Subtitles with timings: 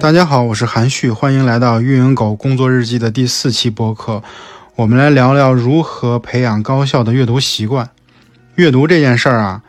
[0.00, 4.22] 大家好，我是韩旭，欢迎来到运营狗工作日记的第四期播客。
[4.74, 7.90] 我们来聊聊如何培养高效的阅读习惯。
[8.54, 9.62] 阅读这件事儿啊，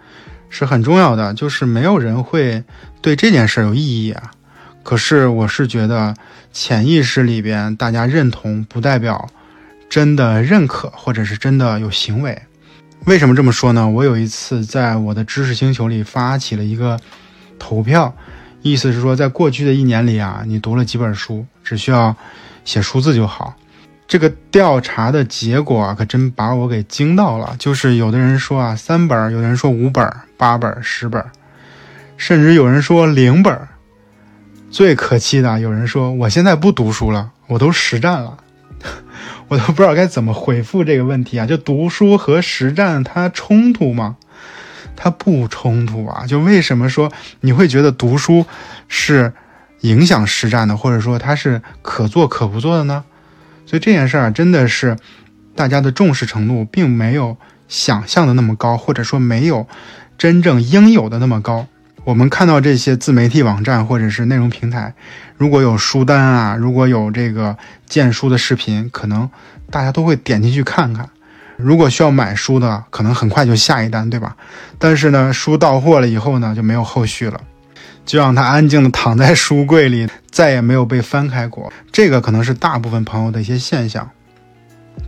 [0.49, 2.63] 是很重要的，就是没有人会
[3.02, 4.31] 对这件事儿有异议啊。
[4.84, 6.16] 可是我是觉得，
[6.53, 9.27] 潜意识里边大家认同，不代表
[9.89, 12.41] 真的认可，或者是真的有行为。
[13.05, 13.86] 为什么这么说呢？
[13.89, 16.98] 我有一次在我的知识星球里发起了一个
[17.59, 18.16] 投票。
[18.61, 22.15] 意思是说，在过去的一年里啊，你读了几本书，只需要
[22.63, 23.55] 写数字就好。
[24.07, 27.55] 这个调查的结果啊，可真把我给惊到了。
[27.57, 31.23] 就是有的人说啊，三本；有的人说五本、八本、十本，
[32.17, 33.58] 甚至有人说零本。
[34.69, 38.38] 最可气的，有人说我现在不读书了，我都实战了。
[39.47, 41.45] 我都不知道该怎么回复这个问题啊！
[41.45, 44.16] 就读书和实战，它冲突吗？
[45.03, 48.45] 它不冲突啊，就为什么说你会觉得读书
[48.88, 49.33] 是
[49.80, 53.03] 影响实战的，或者说它是可做可不做的呢？
[53.66, 54.95] 所以这件事儿真的是
[55.55, 57.35] 大家的重视程度并没有
[57.67, 59.67] 想象的那么高，或者说没有
[60.19, 61.65] 真正应有的那么高。
[62.03, 64.93] 我们看到这些自媒体网站或者是内容平台，
[65.36, 69.27] 如果有书单啊，如果有这个荐书的视频，可能
[69.71, 71.09] 大家都会点进去看看。
[71.64, 74.36] 如果需要买书的，可能很快就下一单，对吧？
[74.78, 77.40] 但是呢，书到货了以后呢，就没有后续了，
[78.06, 81.72] 就让它安静的躺在书柜里，再也没有被翻开过。
[81.92, 84.09] 这个可能是大部分朋友的一些现象。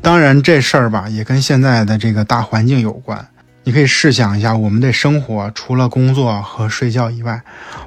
[0.01, 3.27] 当然，这事儿吧，也跟现在的这个大环境有关。
[3.65, 7.41] 你可以试想一下，我们的生活除了工作和睡觉以外，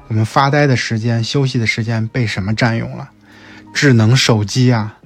[0.08, 3.10] 我们发呆的时间、休息的时间被什么占用了？
[3.74, 4.96] 智能手机啊！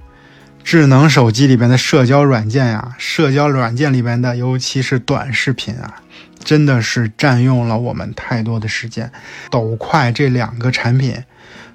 [0.62, 6.03] 智能手机里边的社交软件呀，社交软件里边的，尤其是短视频啊，
[6.44, 9.10] 真的是占用了我们太多的时间。
[9.50, 11.25] 抖快这两个产品，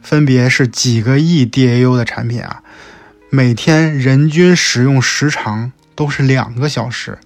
[0.02, 2.64] 分别是几个亿 DAU 的产品啊，
[3.30, 7.18] 每天人均使用时长都是两个小时。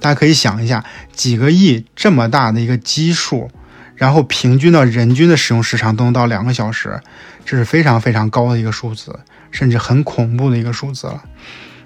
[0.00, 3.50] 大家可以想一下，几个亿这么大的一个基数，
[3.96, 7.00] 然后平均到人均的使用时长都能到两个小时，
[7.44, 9.20] 这是非常非常高的一个数字。
[9.52, 11.22] 甚至很恐怖的一个数字了，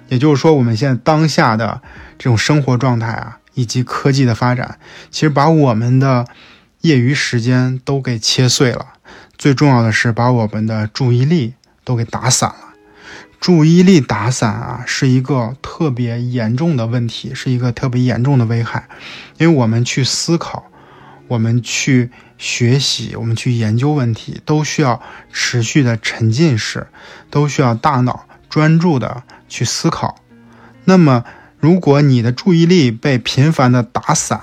[0.07, 1.81] 也就是说，我们现在当下的
[2.17, 4.79] 这种生活状态啊，以及科技的发展，
[5.11, 6.25] 其实把我们的
[6.81, 8.93] 业余时间都给切碎了。
[9.37, 12.55] 最重要的是，把我们的注意力都给打散了。
[13.39, 18.87] 注意力打散啊，是一个特别严重的问题，是一个特别严重的危害，
[19.37, 20.71] 因为我们去思考。
[21.27, 25.01] 我们去学习，我们去研究问题，都需要
[25.31, 26.87] 持续的沉浸式，
[27.29, 30.17] 都需要大脑专注的去思考。
[30.85, 31.25] 那么，
[31.59, 34.39] 如果你的注意力被频繁的打散，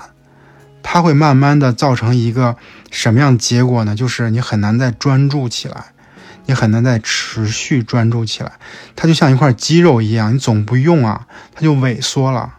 [0.83, 2.55] 它会慢慢的造成一个
[2.91, 3.95] 什么样的结果呢？
[3.95, 5.85] 就是你很难再专注起来，
[6.45, 8.51] 你很难再持续专注起来。
[8.95, 11.25] 它就像一块肌肉一样，你总不用啊，
[11.55, 12.53] 它就萎缩了。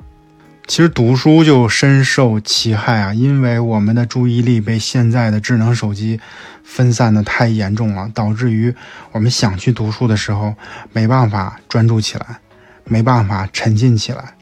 [0.66, 6.18] 其实读书就深受其害啊，因为我们的注意力被现在的智能手机
[6.64, 8.74] 分散的太严重了，导致于
[9.12, 10.56] 我们想去读书的时候
[10.92, 12.40] 没办法专注起来，
[12.82, 14.34] 没办法沉浸起来，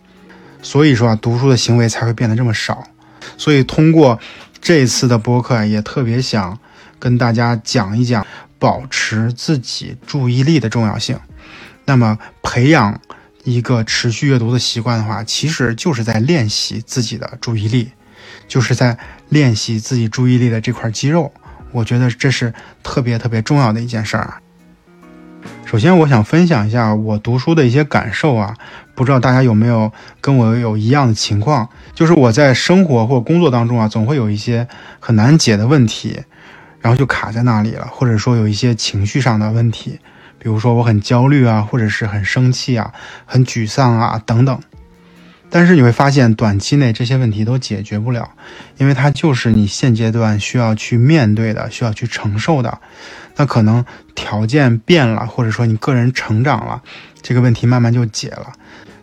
[0.62, 2.82] 所以说啊，读书的行为才会变得这么少。
[3.36, 4.18] 所以通过
[4.62, 6.58] 这次的播客，也特别想
[6.98, 8.26] 跟大家讲一讲
[8.58, 11.18] 保持自己注意力的重要性。
[11.84, 12.98] 那么培养。
[13.44, 17.92] 一个持续阅读的习惯的话，其实就是在练习自己的注意力，
[18.48, 21.32] 就是在练习自己注意力的这块肌肉。
[21.70, 22.52] 我觉得这是
[22.82, 24.34] 特别特别重要的一件事儿。
[25.66, 28.56] 首先，我想分享一下我读书的一些感受啊，
[28.94, 31.68] 不知道大家有没有跟我有一样的情况？
[31.94, 34.66] 就是我在生活或工作当中啊，总会有一些
[35.00, 36.22] 很难解的问题，
[36.80, 39.98] 然后就卡在那里了，或者说有一些情绪上的问题。
[40.44, 42.92] 比如说我很焦虑啊，或者是很生气啊，
[43.24, 44.60] 很沮丧啊等等，
[45.48, 48.28] 但是你会发现短期内这些问题都解决不了，
[48.76, 52.78] 因为它就是你现阶段需要去面对的，需要去承受的。
[53.36, 53.82] 那可能
[54.14, 56.82] 条件变了，或者说你个人成长了，
[57.22, 58.52] 这个问题慢慢就解了。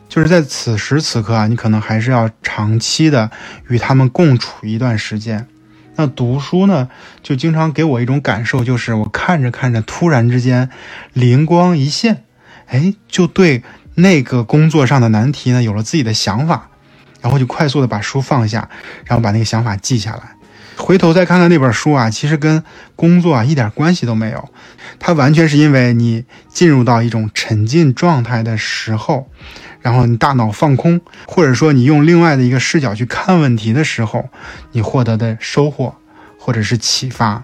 [0.07, 3.31] 就是在此时此刻啊，你可能还是要长期的
[3.67, 5.47] 与他们共处一段时间。
[5.95, 6.89] 那读书呢，
[7.21, 10.69] 就经常给我一种感受，就是我看着看着，突然之间
[11.13, 12.23] 灵光一现，
[12.67, 13.61] 哎，就对
[13.95, 16.69] 那个工作上的难题呢有了自己的想法，
[17.21, 18.69] 然后就快速的把书放下，
[19.05, 20.35] 然后把那个想法记下来，
[20.77, 22.63] 回头再看看那本书啊，其实跟
[22.95, 24.49] 工作啊一点关系都没有，
[24.97, 29.29] 它完全是因为你进入到一种沉浸状态的时候。
[29.81, 34.29] 然后你大脑放空，或者说你用另外的一个视角去看问题的时候，
[34.71, 35.95] 你获得的收获
[36.37, 37.43] 或者是启发。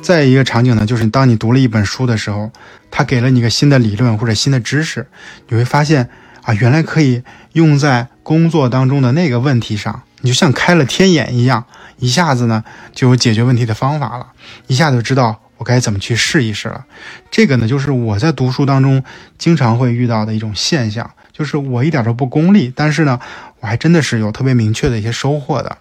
[0.00, 2.50] 再一个场景呢，就是当你读了一本书的时候，
[2.90, 5.06] 它给了你一个新的理论或者新的知识，
[5.48, 6.10] 你会发现
[6.42, 7.22] 啊，原来可以
[7.54, 11.64] 用在工作当中的那个问题上，你就像开了天眼一样，
[11.98, 12.62] 一下子呢
[12.92, 14.26] 就有解决问题的方法了，
[14.66, 16.84] 一下就知道该怎么去试一试了。
[17.30, 19.02] 这个呢，就是我在读书当中
[19.38, 23.18] 经常会遇到的一种现象，就是我一点都不功利，但是呢，
[23.60, 25.78] 我还真的是有特别明确的一些收获的。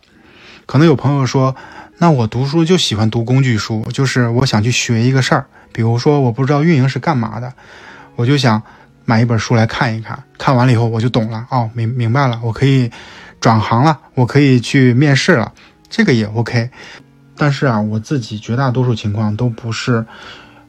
[0.65, 1.55] 可能有朋友说。
[1.99, 7.53] 那我读书就喜欢读工具书，就是我想去学一个事儿，比如说我不知道运营是干嘛的，
[8.15, 8.61] 我就想
[9.05, 12.91] 买一本书来看一看，看完了以后我就懂了，哦，明明白了，我可以
[13.39, 15.53] 转行了，我可以去面试了，
[15.87, 16.71] 这个也 OK。
[17.35, 20.05] 但是啊，我自己绝大多数情况都不是，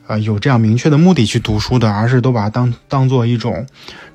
[0.06, 3.66] 呃，有这样明确的目的去读书的，而是都把它当当做一种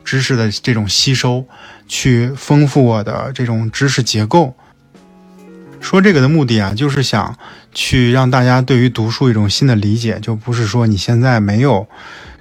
[0.03, 1.45] 知识的这种吸收，
[1.87, 4.55] 去丰富我的这种知识结构。
[5.79, 7.37] 说这个的目的啊，就是想
[7.71, 11.87] 去让大家对于读书一种新的理解，就不是说你现在没有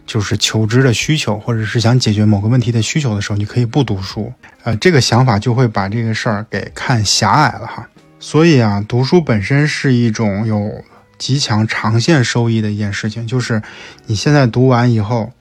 [0.07, 4.33] 就是求知的需求，或者是想解决某个问题的需求的时候，你可以不读书。
[4.65, 7.89] 呃，这个想法就会把这个事儿给看狭隘了哈。
[8.21, 10.85] 所以啊，读书本身是一种有
[11.17, 13.63] 极强长线收益的一件事情，就是
[14.07, 15.33] 你现在读完以后，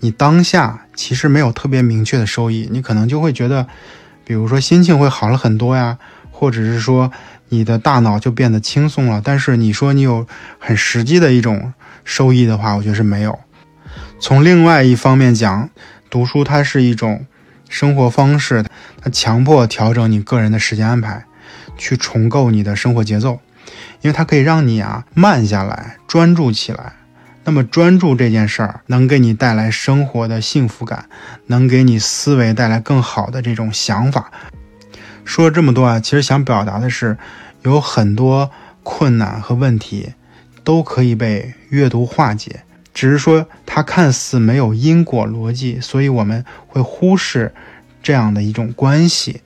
[0.00, 3.66] 你当下其实没有特别明确的收益，你可能就会觉得，
[4.24, 5.98] 比如说心情会好了很多呀，
[6.30, 7.12] 或者是说。
[7.54, 10.26] 你的大脑就变得轻松了，但是你说你有
[10.58, 13.38] 很实际的一种收益的话，我觉得是没有。
[14.18, 15.68] 从另外一方面讲，
[16.08, 17.26] 读书它是一种
[17.68, 18.64] 生活方式，
[19.02, 21.26] 它强迫调整你个人的时间安排，
[21.76, 23.40] 去重构你的生活节奏，
[24.00, 26.94] 因为它可以让你啊慢下来，专注起来。
[27.44, 31.06] 那么专注这件事儿能给你带来生活的幸福感，
[31.46, 34.30] 能给你思维带来更好的这种想法。
[35.24, 37.18] 说了这么多啊，其实想表达的是，
[37.62, 38.50] 有很多
[38.84, 40.12] 困难和问题
[40.62, 42.62] 都可以被阅读化解，
[42.94, 47.52] 只是说它看似没有因果逻辑，所以我们会忽视
[48.00, 49.40] 这样的一种关系。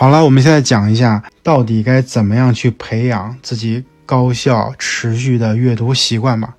[0.00, 6.56] 好了，我们现在讲一下，到底该怎么样去培养自己高效持续的阅读习惯吧。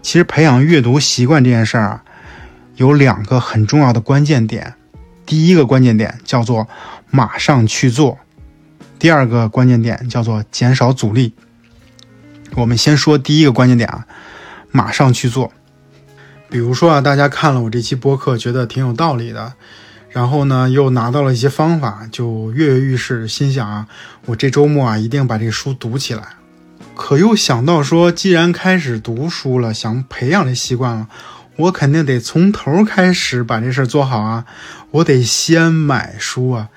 [0.00, 2.04] 其实培养阅读习惯这件事儿啊，
[2.76, 4.74] 有两个很重要的关键点。
[5.26, 6.68] 第一个关键点叫做
[7.10, 8.16] 马上去做，
[8.96, 11.34] 第二个关键点叫做减少阻力。
[12.54, 14.06] 我们先说第一个关键点啊，
[14.70, 15.52] 马上去做。
[16.48, 19.54] 比如说啊，大家看了我这期播客，觉得挺有道理的，
[20.14, 23.88] 然后呢又拿到了一些方法，就跃跃欲试，心想啊，
[24.26, 26.22] 我这周末啊一定把这个书读起来。
[26.94, 31.08] 可又想到说，既然开始读书了，想培养这习惯了。
[31.56, 34.44] 我肯定得从头开始把这事儿做好啊！
[34.92, 36.68] 我得先买书啊，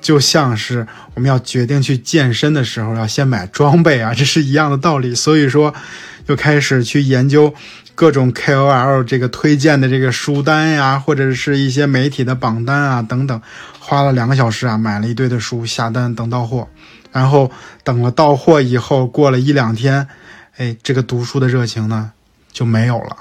[0.00, 5.14] 就像是我们要决定去健身的时候要先买装备啊，这是一样的道理。
[5.14, 5.74] 所以说，
[6.26, 7.54] 就开始去研究
[7.96, 13.40] 各种 KOL 这个推荐的这个书单呀，或者是一些媒体的榜单啊等等，
[13.80, 16.68] 花了两个小时啊，买了一堆的书下单等到货，
[17.10, 17.50] 然后
[17.82, 20.06] 等了到货以后，过了一两天，
[20.58, 22.12] 哎，这个读书的热情呢
[22.52, 23.16] 就没有了。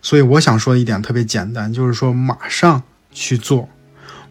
[0.00, 3.68] 所以我想说的一点特别简单，就是说马上去做，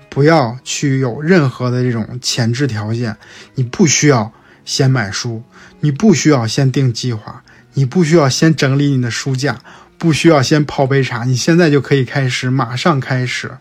[0.08, 3.18] 不要去有任何的这种前置条件。
[3.56, 4.32] 你不需要
[4.64, 5.44] 先买书，
[5.82, 7.44] 你不需要先定计划，
[7.78, 9.60] 你不需要先整理你的书架，
[10.00, 13.52] 不需要先泡杯茶，你现在就可以开始，马上开始。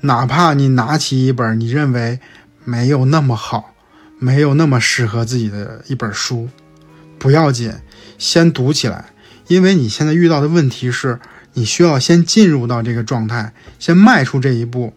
[0.00, 2.18] 哪怕你拿起一本你认为
[2.64, 3.74] 没有那么好、
[4.18, 6.48] 没有那么适合自己的一本书，
[7.18, 7.74] 不要紧，
[8.16, 9.10] 先读起来，
[9.48, 11.20] 因为你现在遇到的问题是。
[11.54, 14.94] 你需要先进入到这个状态，先迈出这一步，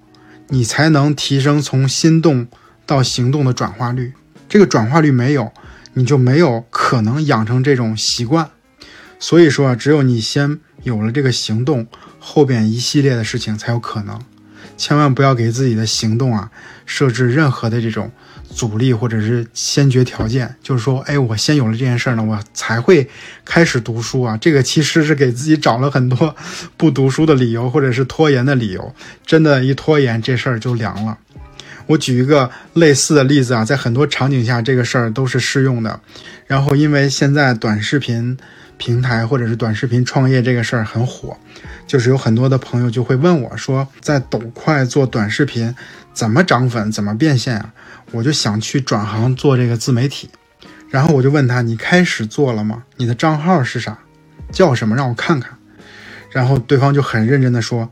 [0.47, 2.47] 你才能提升从心动
[2.85, 4.13] 到行动的转化率。
[4.47, 5.51] 这个转化率没有，
[5.95, 8.51] 你就没有可能养成这种习惯。
[9.19, 11.87] 所以说啊，只有你先有了这个行动，
[12.19, 14.21] 后边一系列的事情才有可能。
[14.77, 16.51] 千万不要给自己的行动啊
[16.85, 18.11] 设置任何的这种。
[18.53, 23.09] 阻力或者是先决条件，就是说，哎，我先有了这件事儿呢，我才会
[23.43, 24.37] 开始读书啊。
[24.37, 26.33] 这个其实是给自己找了很多
[26.77, 28.95] 不读书的理由，或者是拖延的理由。
[29.25, 31.17] 真的，一拖延这事儿就凉了。
[31.87, 35.99] 我举一个类似的例子啊，在很多场景下，这个事儿都是适用的。
[36.47, 38.37] 然后，因为现在短视频
[38.77, 41.37] 平台或者是短视频创业这个事儿很火，
[41.87, 45.73] 就是有很多的朋友就会问我说，在抖快做短视频
[46.13, 47.73] 怎么涨粉，怎么变现啊？
[48.11, 50.29] 我就想去转行做这个自媒体，
[50.89, 52.83] 然后我就问他：“你开始做了吗？
[52.97, 53.97] 你的账号是啥？
[54.51, 54.95] 叫什么？
[54.95, 55.57] 让我看看。”
[56.31, 57.89] 然后对方就很认真的说：“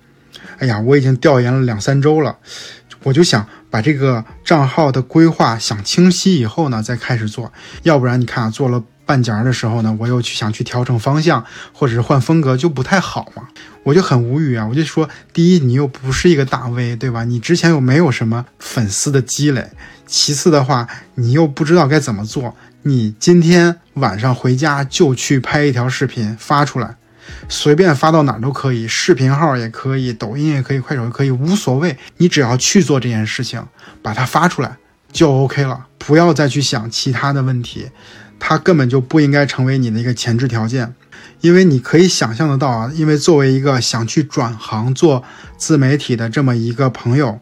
[0.59, 2.37] 哎呀，我已经调研了两三周了，
[3.03, 7.51] 我就想把这个账号的规划想清晰以后呢，再开始做。
[7.81, 13.47] 要不然你看啊，做了半截的时候呢，我又去想去调整方向，或者是换风格，就不太好嘛。
[13.81, 14.67] 我就很无语啊！
[14.69, 17.23] 我就说，第一，你又不是一个大 V，对吧？
[17.23, 19.71] 你之前又没有什么粉丝的积累。
[20.05, 22.55] 其次的话，你又不知道该怎么做。
[22.83, 26.97] 你今天晚上回家就去拍一条视频发出来，
[27.47, 31.97] 随便发到哪都可以，视频号也可以，抖音也可以，快手也可以，无所谓。
[32.17, 33.65] 你只要去做这件事情，
[34.01, 34.77] 把它发出来
[35.11, 37.89] 就 OK 了，不要再去想其他的问题。
[38.39, 40.93] 它根本就不应该成为你的一个前置条件，
[41.39, 45.23] 因为你可以想象得到啊，因为作为一个想去转行做
[45.55, 47.39] 自媒体的这么一个朋友，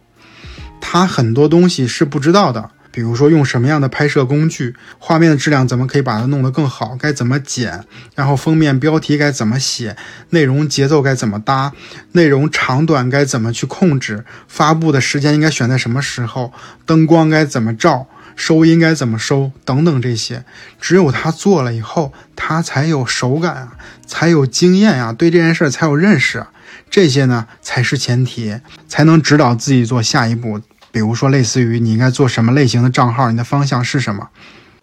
[0.79, 9.95] 他很多东西是不知道的，比如说用什么样的拍摄工具，画面的质量怎么可以把它弄得更好，该怎么剪，然后封面标题该怎么写，
[10.29, 11.71] 内容节奏该怎么搭，
[12.11, 16.53] 内容长短该怎么去控制，发布的时间应该选在什么时候，
[16.85, 18.07] 灯光该怎么照。
[18.33, 20.45] 收音该怎么收等等这些，
[20.79, 26.47] 只有他做了以后，他才有手感啊，才有经验啊，对这件事才有认识，
[26.89, 28.57] 这些呢才是前提，
[28.87, 30.61] 才能指导自己做下一步。
[30.91, 34.29] 比如说，类似于你应该做什么类型的账号，你的方向是什么。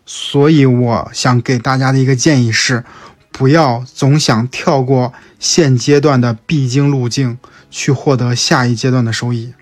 [0.06, 2.84] 所以，我想给大家的一个建议是，
[3.30, 7.38] 不要总想跳过现阶段的必经路径
[7.70, 9.52] 去获得下一阶段的收益，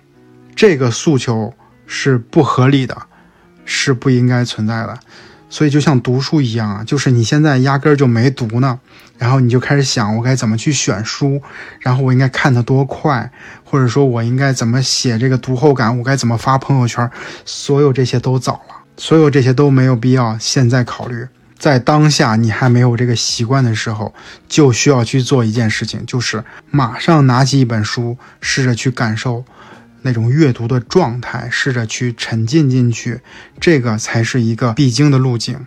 [0.55, 1.53] 这个诉求
[1.85, 2.97] 是不合理的。
[3.69, 4.97] 是不应该存在的，
[5.49, 8.79] 所以就像读书一样啊，就是你现在压根儿就没读呢，
[9.17, 11.41] 然后你就开始想我该怎么去选书，
[11.79, 13.31] 然后我应该看得多快，
[13.63, 17.09] 或者说我应该怎么写这个读后感，我该怎么发朋友圈，
[17.45, 24.13] 所有这些都早了，所有这些都没有必要现在考虑，在当下你还没有这个习惯的时候，
[24.47, 29.43] 就需要去做一件事情，就是马上拿起一本书，试着去感受。
[30.03, 33.19] 那种阅读的状态，试着去沉浸进去，
[33.59, 35.65] 这个才是一个必经的路径。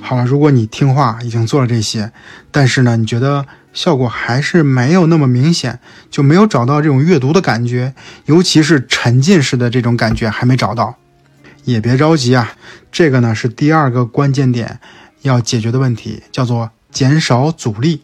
[0.00, 2.12] 好了，如果你听话，已经做了这些，
[2.50, 10.96] 但是呢，你觉得效果还是没有那么明显，就没有找到这种阅读的感觉，尤其是沉浸式的这种感觉还没找到，
[11.64, 12.52] 也别着急啊。
[12.90, 14.80] 这个呢是第二个关键点
[15.22, 18.02] 要解决的问题，叫做减少阻力。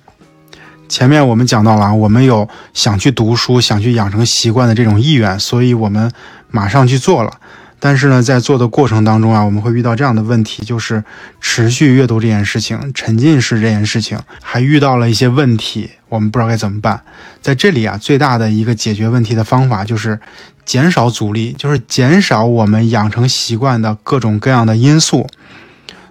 [0.86, 6.12] 前面我们讲到了，我们有想去读书、想去养成习惯的这种意愿，所以我们
[6.50, 7.40] 马上去做了。
[7.84, 11.04] 但是呢，在做的过程当中啊，我们会遇到这样的问题，就是
[11.38, 17.02] 持续阅读这件事情、沉浸式这件事情，还遇到了一些问题，我们不知道该怎么办。
[17.42, 20.18] 在这里啊，最大的一个解决问题的方法就是
[20.64, 25.26] 减少阻力，就是减少我们养成习惯的各种各样的因素。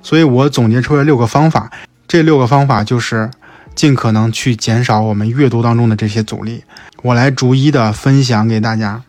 [0.03, 1.71] 所以我总结出了六个方法，
[2.07, 3.31] 这六个方法就是。
[3.75, 6.63] 尽可能去减少我们阅读当中的这些阻力，
[7.01, 9.01] 我来逐一的分享给大家。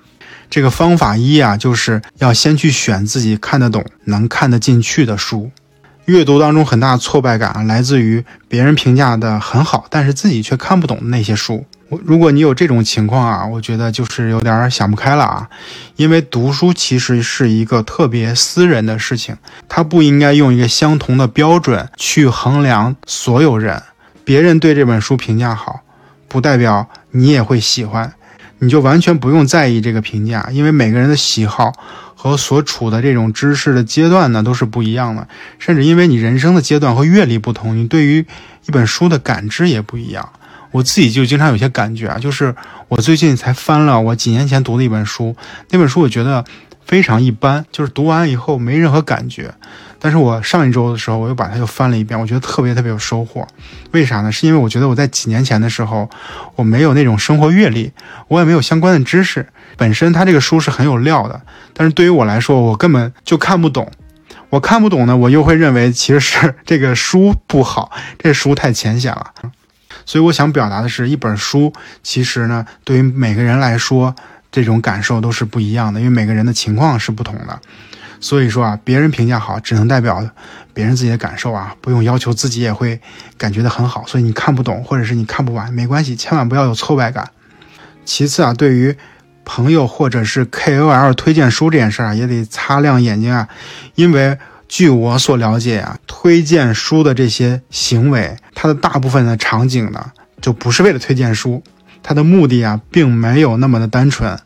[0.54, 5.50] 这个方法一啊，就是要先去选自己看得懂、能看得进去的书。
[6.04, 11.66] 阅读当中很大的挫败感啊来自于别人评价的很好，但是自己却看不懂的那些书。
[11.88, 15.49] 我如果你有这种情况啊，我觉得就是有点想不开了啊。
[15.96, 19.37] 因为读书其实是一个特别私人的事情，
[19.68, 23.82] 它不应该用一个相同的标准去衡量所有人。
[24.25, 25.80] 别人对这本书评价好，
[26.28, 28.14] 不代表你也会喜欢，
[28.64, 31.71] 你就完全不用在意这个评价，因为每个人的喜好
[32.16, 35.28] 和所处的这种知识的阶段呢都是不一样的，
[35.59, 38.25] 甚至因为你人生的阶段和阅历不同，你对于
[38.66, 40.28] 一本书的感知也不一样。
[40.71, 42.52] 我自己就经常有些感觉啊，就是
[42.88, 45.37] 我最近才翻了我几年前读的一本书，
[45.71, 46.44] 那本书我觉得
[46.85, 49.54] 非常一般，就是读完以后没任何感觉。
[50.04, 53.49] 但是我上一周的时候，我又把它又翻了一遍，我觉得特别特别有收获。
[53.92, 54.30] 为啥呢？
[54.30, 56.11] 是因为我觉得我在几年前的时候，
[56.56, 57.90] 我没有那种生活阅历，
[58.28, 59.49] 我也没有相关的知识。
[59.78, 61.40] 本身它这个书是很有料的，
[61.73, 63.90] 但是对于我来说，我根本就看不懂。
[64.50, 69.32] 我看不懂呢，我又会认为其实是这个书不好，这书太浅显了。
[70.04, 74.14] 所以我想表达的是，一本书其实呢，对于每个人来说，
[74.52, 77.58] 这种感受都是不一样的，因为每个人的情况是不同的。
[78.25, 80.26] 所以说啊，别人评价好，只能代表
[80.73, 82.99] 别人自己的感受啊，不用要求自己也会
[83.37, 84.02] 感觉的很好。
[84.07, 87.28] 所以你看不懂，或者是你看不完，没关系，千万不要有挫败感。
[88.07, 88.97] 其次啊，对于
[89.45, 93.47] 朋友或者是 KOL 推荐书这件事儿啊，也得擦亮眼睛啊，
[93.95, 94.38] 因为
[94.69, 101.62] 据我所了解啊，推荐书的这些行为，它的大部分的场景呢，就不是为了推荐书，
[102.02, 104.38] 它的目的啊，并没有那么的单纯。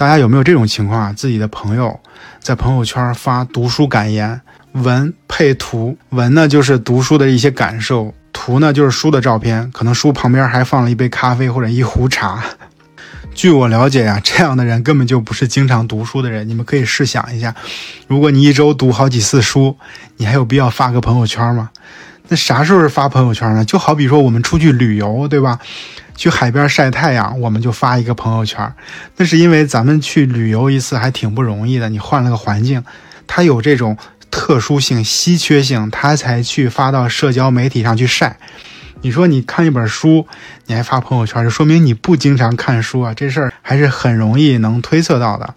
[0.00, 1.12] 大家有没有这种情况啊？
[1.12, 2.00] 自己的朋友。
[2.38, 4.40] 在朋友圈发读书感言，
[4.72, 12.42] 文配图，文呢就是读书的一些感受，图呢就是书的照片，可能书旁边还放了一杯咖啡或者一壶茶。
[13.34, 16.48] 据我了解呀，这样的人根本就不是经常读书的人。
[16.48, 17.54] 你们可以试想一下，
[18.08, 19.76] 如果你一周读好几次书，
[20.16, 21.68] 你还有必要发个朋友圈吗？
[22.30, 23.64] 那啥时候发朋友圈呢？
[23.64, 25.58] 就好比说我们出去旅游，对吧？
[26.16, 28.72] 去海边晒太阳，我们就发一个朋友圈。
[29.16, 32.84] 那是因为咱们去旅游一次还挺不容易的，你换了个环境，
[33.26, 33.96] 它有这种
[34.30, 38.36] 特殊性、稀缺性，它才去发到社交媒体上去晒。
[39.00, 40.26] 你说你看一本书，
[40.66, 43.12] 你还发朋友圈，就说明你不经常看书啊。
[43.12, 45.54] 这事儿还是很容易能推测到的。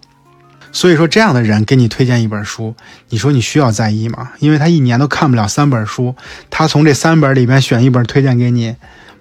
[0.74, 2.74] 所以说，这样的人给你推荐一本书，
[3.08, 4.32] 你说你需要在意吗？
[4.40, 6.14] 因为他一年都看不了三本书，
[6.50, 8.74] 他从这三本里边选一本推荐给你。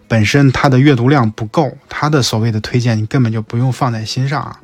[0.06, 4.60] 本身他的阅读量不够，他的所谓的推荐你根本就不用放在心上啊。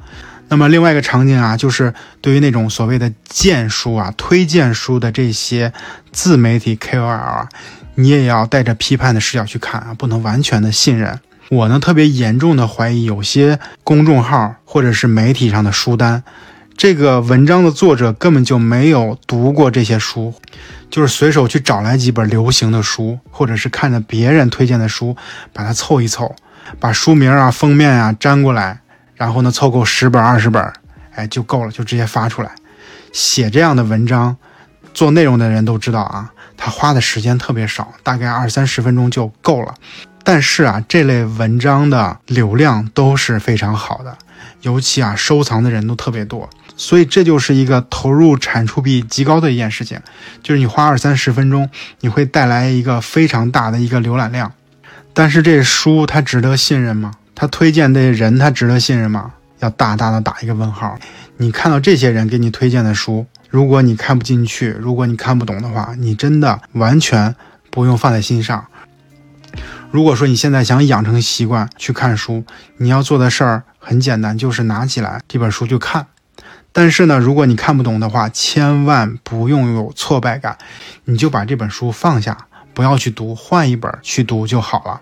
[0.50, 5.72] 那么另外一个场景啊，就是对于那种所谓的荐书啊、推荐书的这些
[6.12, 7.48] 自媒体 KOL 啊，
[7.96, 11.20] 你也要带着批判的视角去看啊，不能完全的信任。
[11.50, 16.24] 我呢特别严重的怀疑有些公众号或者是媒体上的书单。
[16.80, 20.34] 这个文章的作者根本就没有读过这些书，
[20.90, 25.18] 就是随手去找来几本流行的书，或者是看着别人推荐的书，
[25.52, 26.34] 把它凑一凑，
[26.80, 28.80] 把书名啊、封面啊粘过来，
[29.16, 30.72] 然后呢凑够十本二十本，
[31.16, 32.52] 哎就够了，就直接发出来。
[33.12, 34.38] 写这样的文章，
[34.94, 39.74] 做内容的人都知道啊，他花的时间特别少，大概二三十分钟就够了。
[40.24, 44.18] 但是啊，这类文章的流量都是非常好的，
[44.62, 46.50] 尤其啊收藏的人都特别多。
[46.80, 50.00] 所以这就是一个投入产出比极高的一件事情，
[50.42, 51.70] 就是你花二三十分钟，
[52.00, 54.54] 你会带来一个非常大的一个浏览量。
[55.14, 57.12] 但是这书它值得信任吗？
[57.36, 59.34] 他推荐的人他值得信任吗？
[59.60, 60.98] 要大大的打一个问号。
[61.36, 67.36] 你看到这些人给你推荐的书，如果你看不进去，如果你看不懂的话，你真的完全
[67.70, 68.66] 不用放在心上。
[69.92, 72.46] 如果说你现在想养成习惯去看书，
[72.78, 76.08] 你要做的事儿很简单，就是拿起来这本书就看。
[76.72, 80.58] 但是呢，如果你看不懂的话，千万不用有挫败感，
[81.06, 82.38] 你就把这本书放下，
[82.74, 85.02] 不要去读，换一本去读就好了。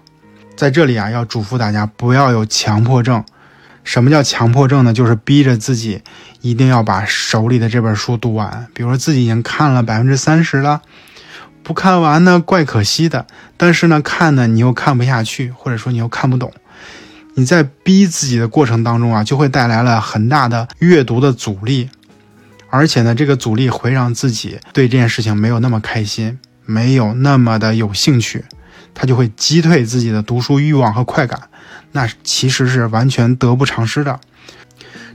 [0.55, 3.23] 在这里啊，要嘱咐大家不要有强迫症。
[3.83, 4.91] 什么叫强迫症呢？
[4.91, 6.01] 就是逼着自己
[6.41, 8.67] 一定要把手里的这本书读完。
[8.73, 10.81] 比如说自己已经看了百分之三十了，
[11.63, 13.27] 不看完呢，怪可惜的。
[13.55, 16.51] 但是呢，看呢你又看不下去，或者说你又看不懂。
[17.39, 21.87] 你在逼自己的过程当中啊，就会带来了很大的阅读的阻力，
[22.71, 28.43] 而且呢，这个阻力会让自己对这件事情没有那么开心，没有那么的有兴趣，
[28.95, 31.39] 他就会击退自己的读书欲望和快感，
[31.91, 34.19] 那其实是完全得不偿失的。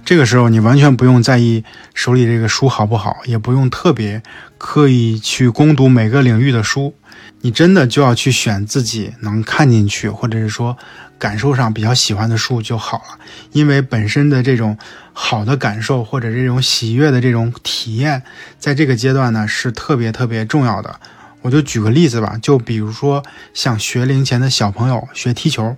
[0.05, 4.23] 这个时候，你完全不用在意手里这个书好不好，也不用特别
[4.59, 6.95] 刻意去攻读每个领域的书，
[7.41, 10.77] 你真的就要去选自己能看进去，或者是说。
[11.19, 13.17] 感受上比较喜欢的书就好了，
[13.53, 14.77] 因为本身的这种
[15.13, 18.25] 好的感受或者这种喜悦的这种体验，
[18.59, 20.99] 在这个阶段呢是特别特别重要的。
[21.43, 23.23] 我就举个例子吧，就比如说
[23.55, 25.77] 像学龄前的小朋友学踢球，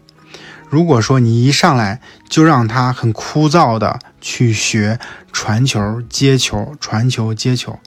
[0.74, 4.98] 如果说你一上来就让他很枯燥的去学
[5.32, 7.78] 传球、接球、传球、接球，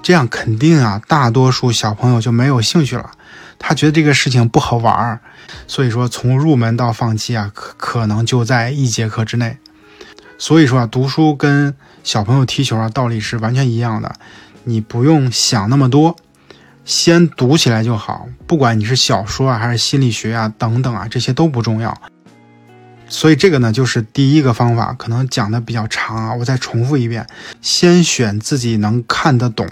[0.00, 3.10] 这样肯定啊，大多数小朋友就没有兴趣了。
[3.58, 5.20] 他觉得这个事情不好玩儿，
[5.66, 9.58] 所以说从入门到放弃啊，可可能就在一节课之内。
[10.38, 14.14] 所以说啊，读书跟小朋友踢球啊道理是完全一样的，
[14.64, 16.16] 你不用想那么多，
[16.86, 18.26] 先读起来就好。
[18.46, 21.94] 不管你是小说啊，还是心理学啊等等啊，这些都不重要。
[23.12, 27.26] 所以这个呢，就是第一个方法，可能讲的比较长啊，我再重复一遍：
[27.60, 29.68] 先选自己能看得懂、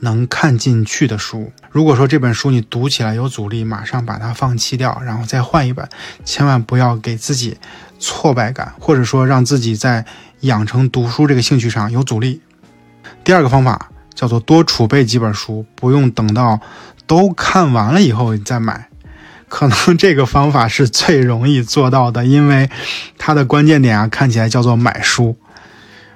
[0.00, 1.52] 能看进去的书。
[1.70, 5.88] 如果说这本书你读起来有阻力，马上把它放弃掉，然后再换一本。
[6.24, 7.56] 千万不要给自己
[8.00, 10.04] 挫败感，或者说让自己在
[10.40, 12.42] 养成读书这个兴趣上有阻力。
[13.22, 16.60] 第二个方法叫做多储备几本书，不用等到
[17.06, 18.89] 都看完了以后你再买。
[19.50, 22.70] 可能这个方法是最容易做到的，因为
[23.18, 25.36] 它的关键点啊，看起来叫做买书。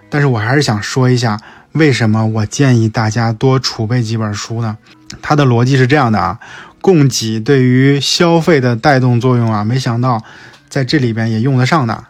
[0.09, 1.41] 但是我还是想说一下，
[1.73, 4.79] 为什么我建议大家多储备几本书呢？
[5.21, 6.39] 它的逻辑是这样的啊，
[6.81, 10.23] 供给对于消费的带动作用啊，没想到
[10.69, 12.05] 在这里边也用得上的。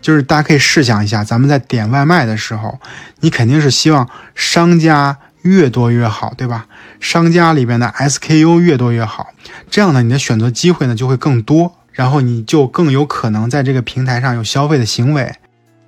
[0.00, 2.78] 就是大家可以试想一下，咱们在点外卖的时候，
[3.20, 5.18] 你肯定是希望商家。
[5.44, 6.66] 越多越好，对吧？
[7.00, 9.28] 商家里边的 SKU 越多越好，
[9.70, 15.34] 这样呢，你的选择机会呢就会更多，然后你就更有可能在这个平台上有消费的行为。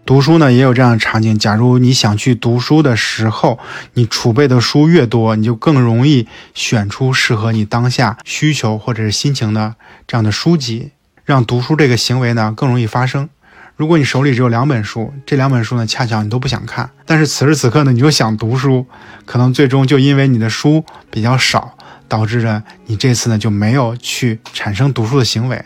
[0.04, 3.58] 读书呢也有这样的场景，假如你想去读书的时候，
[3.94, 9.74] 你储备的书越多，你就更容易选出适合你当下需求或者是心情的
[10.06, 10.92] 这样的书籍，
[11.24, 13.28] 让读书这个行为呢更容易发生。
[13.76, 18.86] 如果你手里只有两本书，这两本书呢，恰巧你都不想看，但是此时此刻呢，你就想读书，
[19.26, 21.76] 可能最终就因为你的书比较少，
[22.08, 25.62] 导致着你这次呢就没有去产生读书的行为。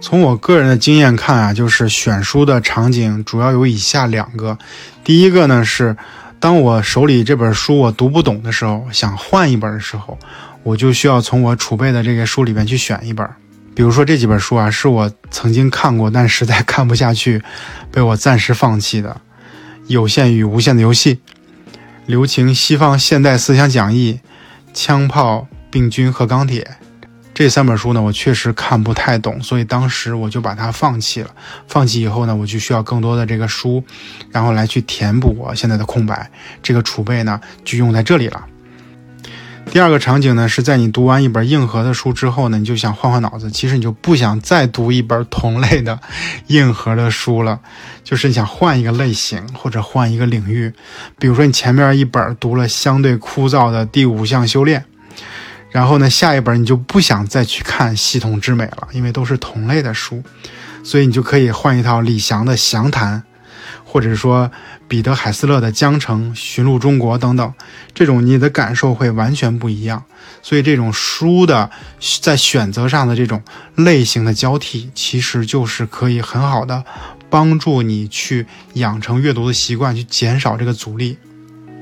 [0.00, 4.56] 从我个人的经验看啊，就是选书的场景主要有以下两个，
[5.04, 5.94] 第一个呢是，
[6.40, 10.18] 当我手里这本书我读不懂的时候，想换一本的时候，
[10.62, 13.28] 我就需要从我储备的这个书里面去选一本。
[13.76, 17.42] 比如说这几本书啊，是我曾经看过，但实在看不下去，
[17.92, 19.10] 被我暂时放弃的，
[19.86, 21.14] 《有限与无限的游戏》，
[22.06, 24.18] 《留情西方现代思想讲义》，
[24.72, 26.62] 《枪炮、病菌和钢铁》
[27.34, 31.28] 这三本书呢，我确实看不太懂，所以当时我就把它放弃了。
[31.68, 33.84] 放弃以后呢，我就需要更多的这个书，
[34.30, 36.30] 然后来去填补我现在的空白，
[36.62, 38.42] 这个储备呢就用在这里了。
[39.76, 43.50] 第二个场景呢，是在你读完一本硬核的书之后呢，你就想换换脑子。
[43.50, 46.00] 其实你就不想再读一本同类的
[46.46, 47.60] 硬核的书了，
[48.02, 50.72] 就是你想换一个类型或者换一个领域。
[51.18, 54.82] 比如说你前面一本读了相对枯燥的第五项修炼，
[55.70, 60.22] 然后呢，下一本你就不想再去看系统之美了，因为都是同类的书，
[60.82, 63.22] 所以你就可以换一套李翔的详谈。
[63.96, 64.52] 或者说
[64.88, 67.54] 彼得海斯勒的《江城寻路中国》等等，
[67.94, 70.04] 这种你的感受会完全不一样。
[70.42, 71.70] 所以这种书的
[72.20, 73.42] 在选择上的这种
[73.74, 76.84] 类型的交替，其实就是可以很好的
[77.30, 81.16] 帮助你去养成阅读的习惯，去减少这个阻力。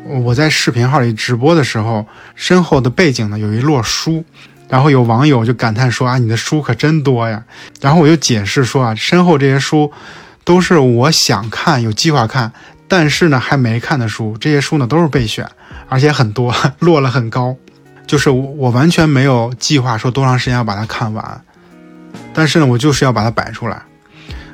[0.07, 4.25] 我在视频号里直播的时候，身后的背景呢有一摞书，
[4.69, 7.45] 然后有网友就感叹说啊，你的书可真多呀。
[7.81, 9.91] 然后我就解释说啊，身后这些书。
[10.45, 12.53] 都是我想看、有计划看，
[12.87, 14.37] 但是呢还没看的书。
[14.39, 15.49] 这些书呢都是备选，
[15.89, 17.57] 而且很多 落了很高。
[18.07, 21.43] 就是我我完全没有计划说多长时间要把它看完，
[22.35, 23.81] 但是呢我就是要把它摆出来，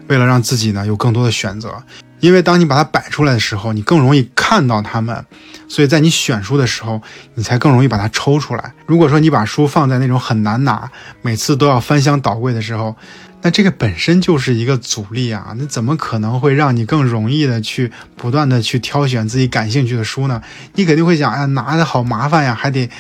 [0.07, 1.83] 为了让自己呢有更多的选择。
[2.21, 5.25] 因为当你把它摆出来的时候，你更容易看到它们，
[5.67, 7.01] 所以在你选书的时候，
[7.35, 8.73] 你才更容易把它抽出来。
[8.87, 10.91] 如果说你把书放在那种很难拿、
[11.23, 12.95] 每次都要翻箱倒柜的时候，
[13.43, 15.55] 那这个本身就是一个阻力啊！
[15.57, 20.43] 那怎么可能会让你更容易的去不断的去挑选自己感兴趣的书呢？
[20.75, 22.91] 你肯定会想，哎呀，拿的好麻烦呀，还得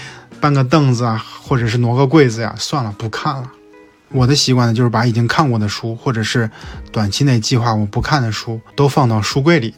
[0.40, 3.50] 搬个凳子啊，或者是挪个柜子呀，算了，不看了。
[4.12, 6.50] 我的习惯呢，就是把已经看过的书，或者是
[6.90, 9.74] 短期内计划我不看的书，都放到书柜里。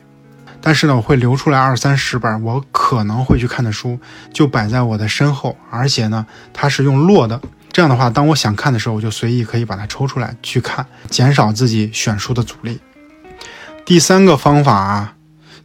[0.61, 3.99] 但是呢，我会留出来二三十本我可能会去看的书，
[4.33, 7.41] 就摆在我的身后，而且呢，它是用摞的。
[7.73, 12.79] 这样的话，当我想看的时候，我就随意可以把它抽出来去看，减少自己选书的阻力。
[13.87, 15.15] 第三个方法啊，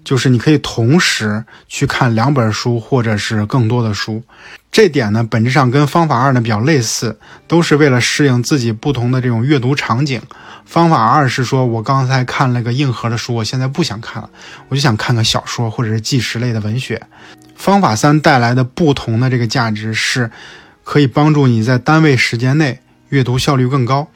[0.06, 4.24] 就是你可以同时去看两本书或者是更多的书。
[4.72, 10.22] 这点呢，本质上跟方法二呢比较类似，都是为了适应自己不同的这种阅读场景。
[10.66, 14.30] 方法二是说我刚才看了个硬核的书，我现在不想看了，
[14.70, 17.02] 我就想看个小说或者是纪实类的文学。
[17.56, 20.32] 方法三带来的不同的这个价值是。
[20.88, 24.08] 可以帮助你在单位时间内阅读效率更高，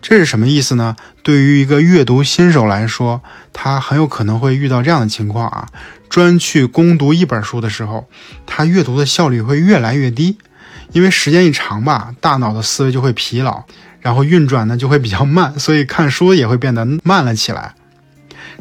[0.00, 0.96] 这是什么意思呢？
[1.22, 3.20] 对于一个阅读新手来说，
[3.52, 5.68] 他很有可能会遇到这样的情况啊：
[6.08, 8.08] 专去攻读一本书的时候，
[8.46, 10.38] 他阅读的效率会越来越低，
[10.92, 13.64] 因为时间一长吧，大脑的思维就会疲劳，
[14.00, 17.74] 然后运转呢就会比较慢，所以看书也会变得慢了起来。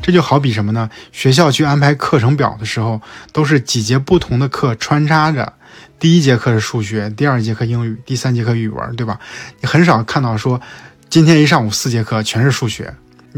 [0.01, 0.89] 这就好比什么呢？
[1.11, 5.53] 学校去安排课程表的时候，都是几节不同的课穿插着。
[5.99, 9.19] 第一节课是数学，第二节课英语，第三节课语文，对吧？
[9.61, 10.61] 你很少看到说
[11.09, 12.93] 今天一上午四节课全是数学。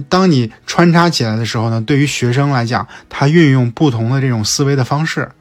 [0.10, 5.32] 当你穿插起来的时候呢，对于学生来讲，他运用不同的这种思维的方式，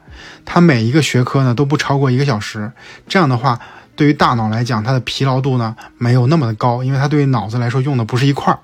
[0.45, 2.71] 他每一个学科呢都不超过一个小时。
[3.07, 3.59] 这样的话，
[3.95, 8.59] 对于大脑来讲，它的疲劳度呢没有那么的高，因为它对于脑子来说用的不是一块儿，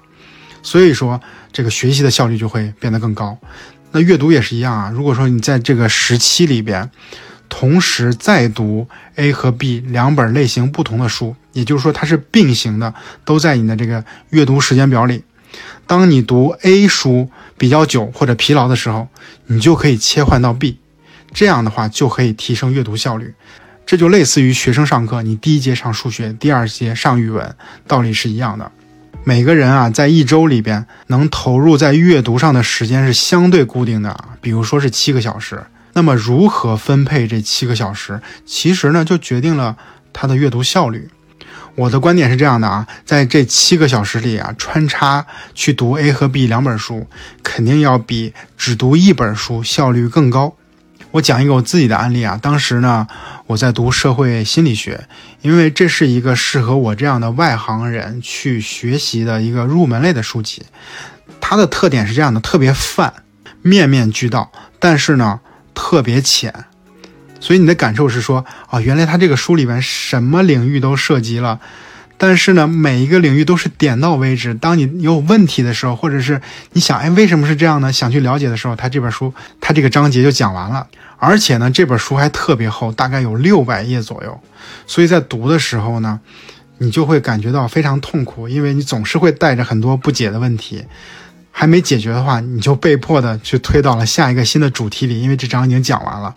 [0.63, 1.21] 所以说
[1.51, 3.37] 这个学习的效率就会变得更高。
[3.91, 6.89] 那阅读也是一样啊，如果说你在这个时期里边。
[7.49, 12.95] 同时再读 A 和 B 两本类型不同的书，也就是说它是并行的，
[13.25, 15.23] 都在你的这个阅读时间表里。
[15.85, 19.07] 当你读 A 书比较久或者疲劳的时候，
[19.45, 20.79] 你就可以切换到 B，
[21.31, 23.35] 这样的话就可以提升阅读效率。
[23.85, 28.71] 这就类似于学生上课，你第一节上数学，第二节上语文，道理是一样的。
[29.25, 35.63] 每个人啊，在一周里边能投入在阅读上的时间是相对固定的啊，比如说是七个小时。
[35.93, 39.77] 那么如何分配这七个小时，其实呢就决定了
[40.11, 41.07] 他的阅读效率。
[41.75, 47.07] 我的观点是这样的啊，在这七个小时里啊，穿插去读 A 和 B 两本书，
[47.41, 50.53] 肯定要比只读一本书效率更高。
[51.13, 53.07] 我讲一个我自己的案例啊，当时呢
[53.45, 55.07] 我在读社会心理学，
[55.43, 60.63] 因为这是一个适合我这样的外行人去学习的一个入门类的书籍。
[61.39, 63.13] 它的特点是这样的，特别泛，
[63.61, 65.39] 面面俱到，但是呢
[65.75, 66.51] 特别浅。
[67.39, 71.59] 所以你的感受是说，啊，原来他这个书里面什么领域都涉及了，
[72.17, 74.53] 但是呢，每一个领域都是点到为止。
[74.53, 77.91] 当你有问题的时候，或者是你想，哎，为什么是这样呢？
[77.91, 80.87] 想去了解的时候，他这本书，他这个章节就讲完了。
[81.17, 84.39] 而且呢，这本书还特别厚，大概有六百页左右。
[84.87, 86.19] 所以在读的时候呢，
[86.77, 90.83] 你就会感觉到非常痛苦，因为你总是会带着很多不解的问题。
[91.55, 96.33] 还没解决的话，你就被迫的去推到了下一个新的主题里，因为这章已经讲完了。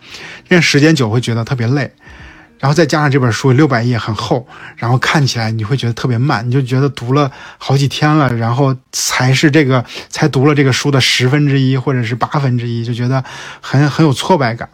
[0.47, 1.91] 这时间久会觉得特别累，
[2.59, 13.23] 然后再加上这本书六百页很厚，然后看起来你会觉得特别慢，你就觉得读了好几天了，然后才是这个才读了这个书的十分之一或者是八分之一，就觉得
[13.61, 14.69] 很很有挫败感。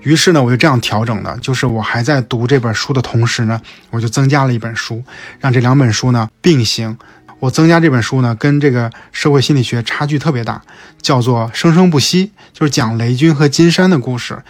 [0.00, 5.04] 于是呢，我就这样调整的，就是我还在读这本书的同时呢，我就增加了一本书，
[5.38, 6.98] 让这两本书呢并行。
[7.38, 10.62] 我增加这本书呢，跟这个社会心理学差距特别大，
[11.00, 14.40] 叫做《生生不息》，就是讲雷军和金山的故事。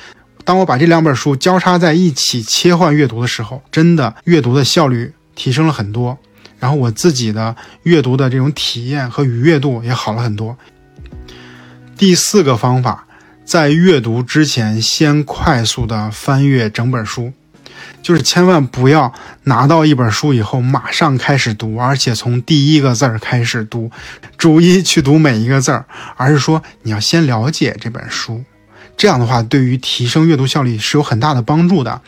[0.45, 6.19] 当我把这两本书交叉在一起切换阅读的时候，真的阅读的效率提升了很多，
[6.59, 10.57] 然后我自己的阅读的这种体验和愉悦度也好了很多。
[11.97, 13.07] 第四个方法，
[13.45, 17.33] 在阅读之前先快速的翻阅整本书。
[18.01, 19.13] 就是千万不要
[19.45, 23.91] 拿到一本书以后马上开始读，而且从第一个字儿开始读，
[24.37, 25.85] 逐一去读每一个字儿，
[26.17, 28.43] 而是说你要先了解这本书，
[29.03, 32.01] 这样的话对于提升阅读效率是有很大的帮助的。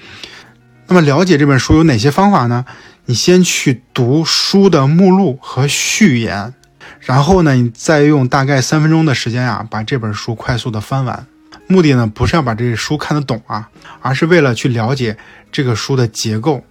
[0.87, 2.65] 那么了解这本书有哪些方法呢？
[3.07, 6.55] 你先去读书的目录和序言，
[7.01, 11.27] 然后呢，你再用大概三分钟的时间啊，把这本书快速的翻完。
[11.67, 13.69] 目的呢，不是要把这书看得懂啊，
[14.01, 15.17] 而是为了去了解
[15.51, 16.63] 这个书的结构。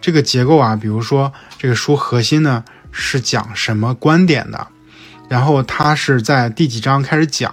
[0.00, 4.68] 这个结构啊，比如说这个书核心呢是讲什么观点的，
[5.28, 7.52] 然后它是在第几章开始讲。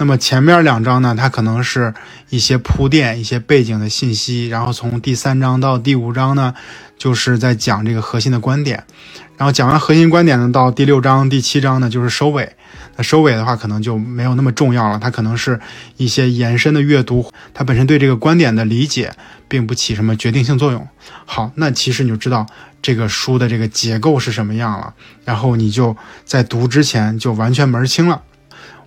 [0.00, 1.92] 那么前面两章呢，它可能是
[2.30, 6.54] 一些铺垫、一些背景的信息，然后从第三章到第五章呢，
[6.96, 8.82] 就是在讲这个核心的观点。
[9.36, 12.50] 然后讲完核心观点呢，到第六章、第七章呢，就是收尾。
[12.96, 14.98] 那收尾的话，可能就没有那么重要了。
[14.98, 15.60] 它可能是
[15.98, 19.12] 一些延伸的阅读，它本身对这个观点的理解，
[19.48, 20.88] 并不起什么决定性作用。
[21.26, 22.46] 好，那其实你就知道
[22.80, 24.94] 这个书的这个结构是什么样了。
[25.26, 28.22] 然后你就在读之前就完全门清了。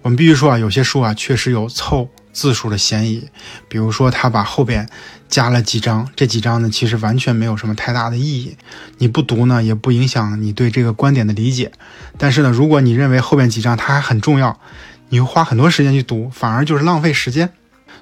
[0.03, 2.07] 我们必须说啊，有些书啊，确实有凑。
[2.33, 3.29] 字数的嫌疑，
[3.69, 4.89] 比如说他把后边
[5.29, 8.57] 加了几章，这几章呢其实完全没有什么太大的意义，
[8.97, 11.71] 你不读呢也不影响你对这个观点的理解。
[12.17, 14.59] 但是呢，如果你认为后边几章它还很重要，
[15.09, 17.51] 你花很多时间去读，反而就是浪费时间。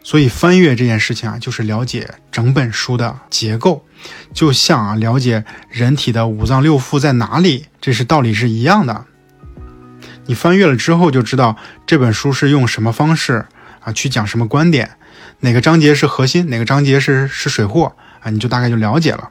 [0.02, 3.86] 所以翻阅这件事情啊，就是了解整本书的结构，
[4.34, 9.08] 就像啊了解人体的五脏六腑在哪里，这是道理是一样的。
[10.26, 11.56] 你翻阅了之后就知道
[11.86, 13.46] 这本书是用什么方式。
[13.84, 14.92] 啊，去讲什么观点，
[15.40, 19.28] 哪个章节是核心，哪个章节是是水货啊，你就大概就了解了。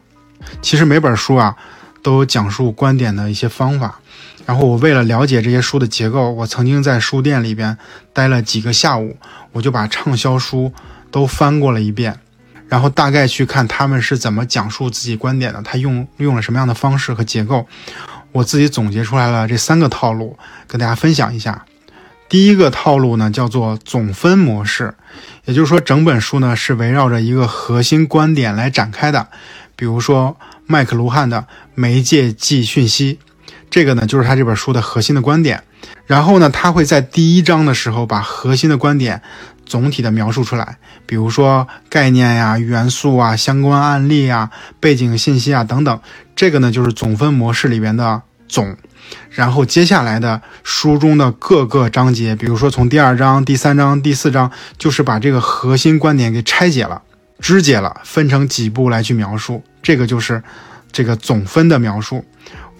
[0.60, 1.54] 其实每本书啊，
[2.02, 4.00] 都讲述观点的一些方法。
[4.44, 7.78] 然后我为了了解这些书的结构，我曾经在书店里边
[8.12, 9.16] 待了几个下午，
[9.52, 10.72] 我就把畅销书
[11.12, 12.18] 都翻过了一遍，
[12.68, 17.68] 然后大概去看他们是怎么讲述自己观点的，他用用了什么样的方式和结构，
[18.32, 21.64] 我自己总结出来了这三个套路，跟大家分享一下。
[22.28, 24.94] 第一个套路呢，叫做总分模式，
[25.46, 29.26] 也就是说，整本书呢是围绕着一个核心观点来展开的。
[29.74, 33.18] 比如说，麦克卢汉的媒介即讯息，
[33.68, 35.64] 这个呢就是他这本书的核心的观点。
[36.06, 39.22] 然后呢，他会在第一章的时候把核心的观点
[39.70, 46.00] 总体的描述出来，比如说概念呀、元素啊、相关案例啊、背景信息啊等等。
[46.34, 48.76] 这个呢就是总分模式里边的总。
[49.30, 57.00] 然后接下来的书中的各个章节，比如说从第二章、第三章、第四章，就是把这个核心观点给拆解了、
[57.38, 59.62] 肢解了，分成几步来去描述。
[59.82, 60.42] 这个就是
[60.90, 62.24] 这个总分的描述。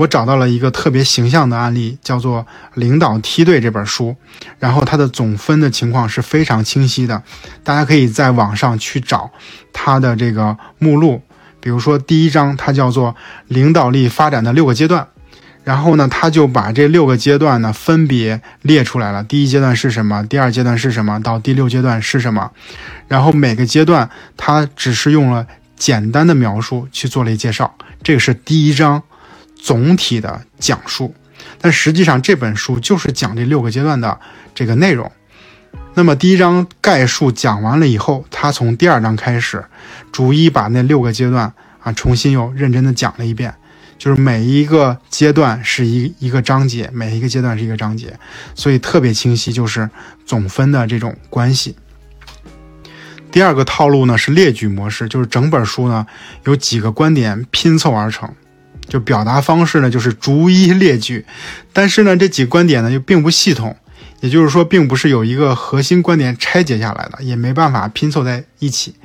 [0.01, 2.41] 我找到了一个特别形象的案例，叫做
[2.73, 4.17] 《领导梯队》这本书，
[4.59, 7.23] 然后它的总分的情况是非常清晰的，
[7.63, 9.31] 大家可以在网上去找
[9.75, 11.21] 它的这个目录。
[11.61, 13.13] 比如说第一章，它叫做
[13.49, 15.03] 《领导力发展的六个阶段》。
[15.63, 19.23] 然后呢，他就把这六个阶段呢分别列出来了。
[19.23, 20.27] 第一阶段是什么？
[20.27, 21.21] 第二阶段是什么？
[21.23, 22.51] 到第六阶段是什么？
[23.07, 24.09] 然后每个阶段
[24.39, 27.75] 他只是用了简单的描述去做了一介绍。
[28.03, 29.03] 这个是第一章
[29.61, 31.14] 总体的讲述，
[31.61, 34.18] 但实际上这本书就是讲这六个阶段的
[34.55, 35.11] 这个内容。
[35.94, 39.64] 那么第一章概述讲完了以后，他从第二章开始，
[40.11, 43.55] 逐一把那六个阶段啊重新又认真的讲了一遍。
[43.99, 48.18] 就是每一个阶段是一一个章节，每一个阶段是一个章节，
[48.55, 49.90] 所以特别清晰，就是
[50.25, 51.77] 总分的这种关系。
[53.31, 56.07] 第二个套路呢是列举模式，就是整本书呢
[56.44, 58.35] 有几个观点拼凑而成，
[58.90, 61.24] 就表达方式呢就是逐一列举，
[61.72, 63.74] 但是呢这几个观点呢又并不系统，
[64.20, 68.96] 也就是说并不是有一个核心观点拆解下来的，也没办法拼凑在一起。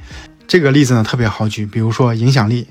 [0.48, 2.68] 这个例子呢特别好举，比如说影响力，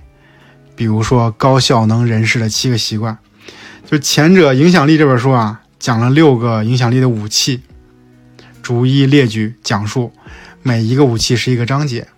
[0.76, 3.16] 比如说高效能人士的七个习惯，
[3.88, 7.62] 就前者影响力这本书啊讲了六个影响力的武器，
[8.60, 10.12] 逐一列举讲述。
[10.66, 12.08] 每一个武器是一个章节，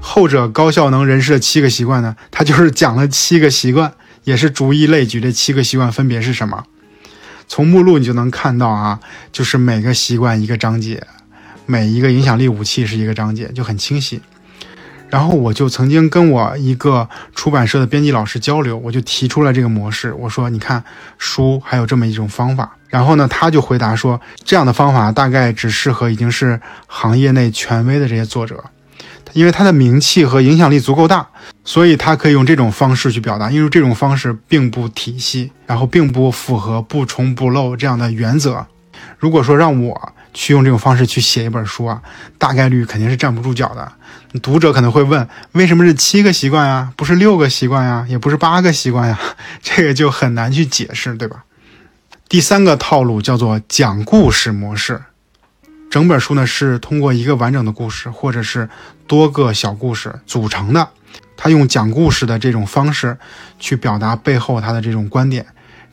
[0.00, 3.94] 后者高效能人士的七个习惯呢，它就是讲了七个习惯，
[4.28, 6.66] 也是逐一类举这七个习惯分别是什么。
[7.48, 9.00] 从目录你就能看到啊，
[9.32, 11.02] 就是每个习惯一个章节，
[11.64, 14.20] 每一个影响力武器是一个章节，就很清晰。
[15.08, 20.84] 然后我就曾经跟我一个出版社的编辑老师交流，我就提出了这个模式，我说你看
[21.16, 22.76] 书还有这么一种方法。
[22.88, 28.62] 然后呢，他就回答说，这样的方法大概只适合已经是行业内权威的这些作者，
[29.32, 31.26] 因为他的名气和影响力足够大，
[31.64, 33.50] 所以他可以用这种方式去表达。
[33.50, 38.66] 因为这种方式并不体系，然后并不符合不重不漏这样的原则。
[39.18, 42.00] 如果说让我去用这种方式去写一本书啊，
[42.36, 43.92] 大概率肯定是站不住脚的。
[44.42, 46.92] 读者可能会问，为什么是七个习惯呀？
[46.96, 48.06] 不是六个习惯呀？
[48.08, 49.18] 也不是八个习惯呀？
[49.62, 51.44] 这个就很难去解释，对吧？
[52.28, 55.00] 第三个套路叫做讲故事模式，
[55.90, 58.68] 整本书呢是通过一个完整的故事或者是
[59.08, 60.88] 多个小故事组成的，
[61.36, 63.16] 他用讲故事的这种方式
[63.58, 65.44] 去表达背后他的这种观点。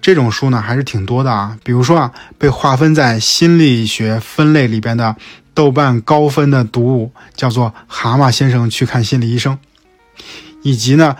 [0.02, 5.16] 这种书呢还是挺多的啊，比如说啊，被划分在心理学分类里边的
[5.56, 9.54] 豆瓣高分的读物叫做《蛤蟆先生去看心理医生》，
[10.62, 11.16] 以及呢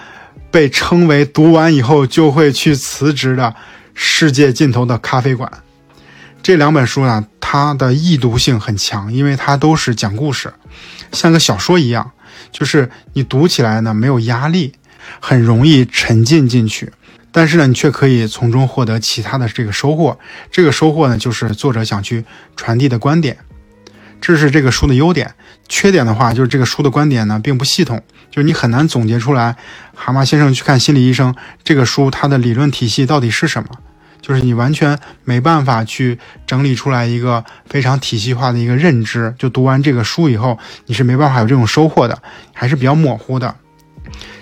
[0.52, 3.56] 被称为读完以后就会去辞职的。
[3.98, 5.50] 世界尽头的咖啡馆，
[6.46, 10.54] 这两本书呢，它的易读性很强，因为它都是讲故事，
[11.12, 12.12] 像个小说一样，
[12.52, 14.74] 就是你读起来呢没有压力，
[15.20, 16.94] 很容易沉浸进去。
[17.32, 20.20] 但是呢，你却可以从中获得其他的这个收获。
[20.52, 22.24] 这个收获呢，就是作者想去
[22.56, 23.40] 传递的观点，
[24.22, 25.34] 这是这个书的优点。
[25.68, 29.56] 缺点的话，就是这个书的观点呢并不系统，就是你很难总结出来。
[29.96, 33.70] 蛤蟆先生去看心理医生这个书，它的理论体系到底是什么？
[34.26, 39.32] 就是你完全没办法去整理出来一个非常体系化的一个认知。
[39.38, 40.58] 就读完这个书以后，
[40.88, 42.18] 你是没办法有这种收获的，
[42.52, 43.54] 还是比较模糊的。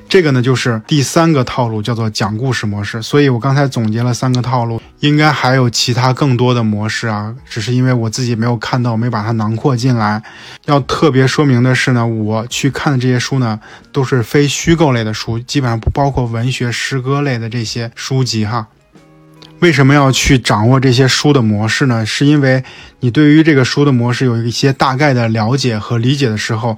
[0.08, 3.02] 这个呢，就是第三个套路，叫做讲故事模式。
[3.02, 10.24] 所以我刚才总结了三个套路，应该还有其他更多的模式啊，只是因为我自己没有看到，没把它囊括进来。
[10.65, 13.60] 要特别说明的是呢，我去看的这些书呢，
[13.91, 18.67] 都是非虚构类的书，基本上不包括文学、诗歌类的这些书籍哈。
[19.63, 22.06] 为什么要去掌握这些书的模式呢？
[22.06, 22.62] 是因为
[22.99, 26.78] 你对于这个书的模式有一些大概的了解和理解的时候，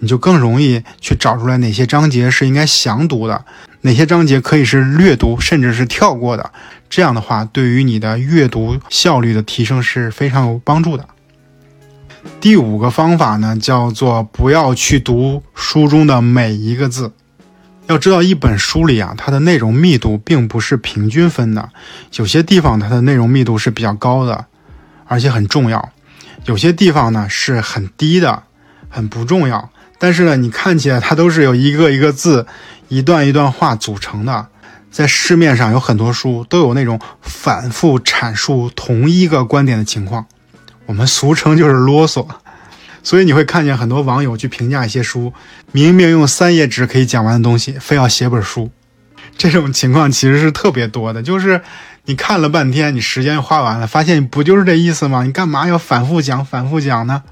[0.00, 3.42] 你就更容易去找出来哪些章节是应该详读的，
[3.80, 6.52] 哪些章节可以是略读甚至是跳过的。
[6.90, 11.08] 这样的话，对于你的阅读效率的提升是非常有帮助的。
[12.38, 17.12] 第五个方法呢，叫做不要去读书中的每一个字。
[17.88, 21.70] 要知道，一本书里啊，它的内容密度并不是平均分的，
[22.16, 24.46] 有些地方它的内容密度是比较高的，
[25.06, 25.90] 而且很重要；
[26.46, 28.42] 有些地方呢是很低的，
[28.88, 29.70] 很不重要。
[29.98, 32.46] 但是呢，你看起来它都是有一个一个字、
[32.88, 34.48] 一段一段话组成的。
[34.88, 40.24] 在市面上有很多书都有那种反复阐述同一个观点的情况，
[40.86, 42.26] 我们俗称就是啰嗦。
[43.06, 45.32] 所以你会看见很多网友去评价一些书，
[45.70, 48.68] 明明用三页纸可以讲完的东西，非要写本书。
[49.38, 51.62] 这种情况其实是特别多的，就是
[52.06, 55.22] 你看了半天，你时间花完了，发现你不就是这意思吗？
[55.22, 57.22] 你干嘛要反复讲、反复讲呢？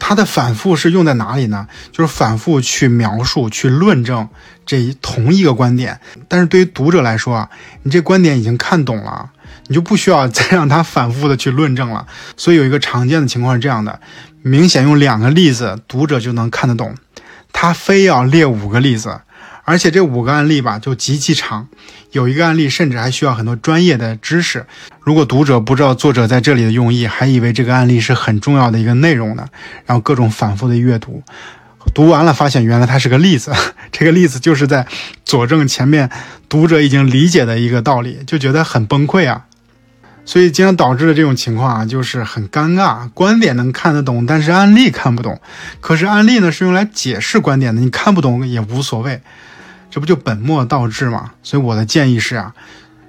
[0.00, 1.68] 它的反复是用在哪里呢？
[1.92, 4.28] 就是反复去描述、去论证
[4.66, 6.00] 这一同一个观点。
[6.26, 7.50] 但是对于读者来说啊，
[7.84, 9.30] 你这观点已经看懂了，
[9.68, 12.06] 你就不需要再让他反复的去论证了。
[12.36, 14.00] 所以有一个常见的情况是这样的。
[14.42, 16.94] 明显用两个例子，读者就能看得懂。
[17.52, 19.20] 他非要列五个例子，
[19.64, 21.66] 而且这五个案例吧就极其长，
[22.12, 24.66] 有一个案例甚至还需要很多专业的知识。
[25.00, 29.46] 如果读者不知道作者在这里的用意，还以为这个案例是很重要的一个内容呢，
[29.86, 31.22] 然后各种反复的阅读，
[31.94, 33.52] 读完了发现原来它是个例子，
[33.90, 34.86] 这个例子就是在
[35.24, 36.08] 佐证前面
[36.48, 39.46] 读者已经理解的一个道理，就觉得很崩溃啊。
[40.28, 43.08] 所以经常导致的这种情况啊，就是很尴尬。
[43.14, 45.40] 观点能看得懂，但是案例看不懂。
[45.80, 49.22] 可是案例呢是用来解释观点的，你看不懂也无所谓。
[49.90, 51.32] 这不就本末倒置吗？
[51.42, 52.52] 所以我的建议是啊，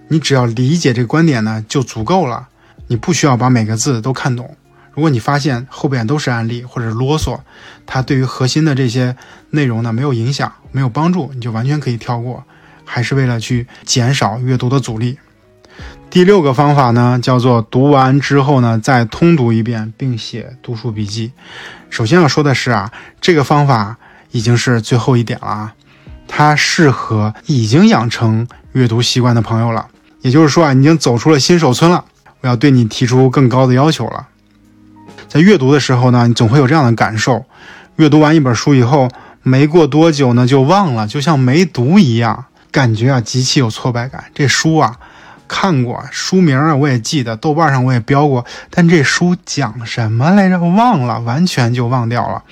[0.07, 2.47] 你只要理解这个观点呢就足够了，
[2.87, 4.55] 你不需要把每个字都看懂。
[4.93, 7.37] 如果你发现后边都是案例或者啰嗦，
[7.85, 9.13] 它对于核心的这些
[9.49, 12.45] 内容呢没有影响、没有帮助，你就完全可以跳过。
[12.85, 15.19] 还是为了去减少阅读的阻力。
[16.09, 21.31] 第六个方法呢，叫做读完之后呢再通读一遍，并写读书笔记。
[21.89, 23.97] 首先要说的是啊，这个方法
[24.31, 25.73] 已经是最后一点了啊，
[26.27, 29.87] 它适合已经养成阅读习惯的朋友了。
[30.21, 32.05] 也就是说啊，已经走出了新手村了。
[32.41, 34.27] 我要对你提出更高的要求了。
[35.27, 37.45] 在阅读的时候呢，你总会有这样的感受：
[37.97, 39.09] 阅读完一本书以后，
[39.43, 44.25] 没过多久呢就忘了，就像没读一样，感觉啊极其有挫败感。
[44.33, 44.97] 这书啊
[45.49, 50.57] 看过，书名啊我也记得，豆瓣上我也标过，但这书讲什么来着？
[50.59, 52.43] 忘了，完全就忘掉了。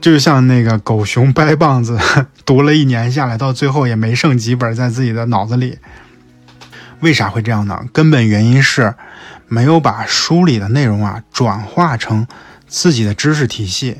[0.00, 1.96] 就像那个狗熊掰棒子，
[2.44, 5.78] 读了一年下来，到最后也没剩几本在自己的脑子里。
[7.00, 7.84] 为啥会这样呢？
[7.92, 8.94] 根本原因是。
[9.46, 12.26] 没有把书里的内容啊转化成
[12.66, 13.98] 自己的知识体系，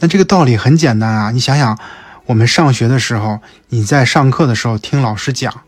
[0.00, 1.30] 那这个道理很简单啊！
[1.30, 1.78] 你想想，
[2.26, 3.38] 我们上学的时候，
[3.68, 5.62] 你在上课的时候听老师讲，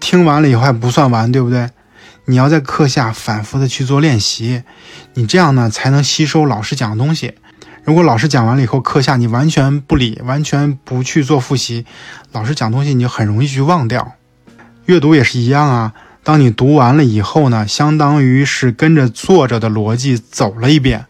[0.00, 1.68] 听完了以后还不算完，对不对？
[2.26, 4.62] 你要在课下反复的去做练习，
[5.14, 7.34] 你这样呢才能吸收老师讲的东西。
[7.84, 11.86] 如果老师讲完了以后，课下你完全不理，完全不去做复习，
[12.32, 14.12] 老师讲东西你就很容易去忘掉。
[14.84, 15.94] 阅读也是一样啊。
[16.22, 21.06] 当你读完了以后呢，相当于是跟着作者的逻辑走了一遍。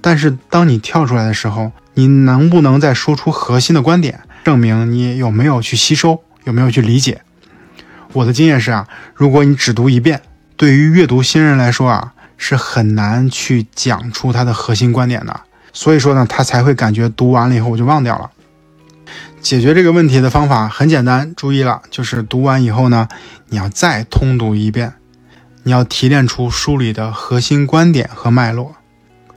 [0.00, 7.20] 但是当你跳出来的时候，你能不能再说出核心的观点，证明你有没有去吸收，有没有去理解？
[8.12, 10.22] 我的经验是啊，如果你只读一遍，
[10.56, 15.40] 对于阅读新人来说啊，是很难去讲出他的核心观点的。
[15.72, 18.30] 所以说呢，他才会感觉读完了以后我就忘掉了。
[19.40, 23.08] 解决这个问题的方法很简单，注意了，就是读完以后呢，
[23.48, 24.94] 你要再通读一遍，
[25.62, 28.74] 你要提炼出书里的核心观点和脉络。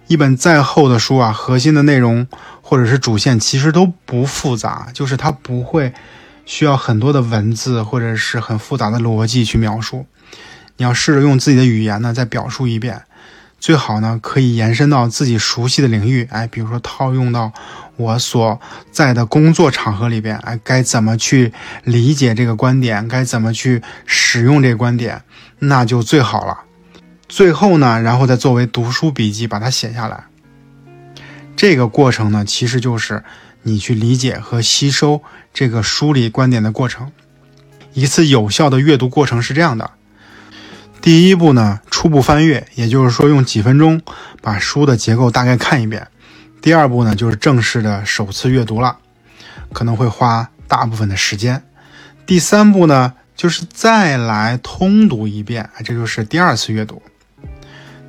[0.07, 2.28] 一本再厚的书啊，核心的内容
[2.61, 5.93] 或者是主线其实都不复杂，就是它不会
[6.52, 10.06] 需要很多的文字或者是很复杂的逻辑去描述。
[10.76, 13.04] 你要试着用自己的语言呢再表述一遍。
[13.58, 17.54] 最好呢，可以延伸到自己熟悉的领域，哎，比如说套用到
[17.95, 18.60] 我所
[18.91, 21.54] 在的工作场合里边，哎，该怎么去
[21.86, 25.22] 理解这个观点，该怎么去使用这个观点，
[25.60, 26.64] 那就最好了。
[27.30, 30.26] 最后呢，然后再作为读书笔记把它写下来。
[31.56, 33.24] 这个过程呢，其实就是
[33.64, 35.22] 你去理解和吸收
[35.53, 37.12] 这个书里观点的过程。
[37.93, 39.91] 一次有效的阅读过程是这样的。
[41.01, 44.01] 第一步呢，初步翻阅，也就是说用几分钟
[44.41, 46.07] 把书的结构大概看一遍。
[46.62, 48.97] 第二步呢，就是正式的首次阅读了，
[49.74, 51.64] 可能会花大部分的时间。
[52.28, 57.01] 第三步呢，就是再来通读一遍，这就是第二次阅读。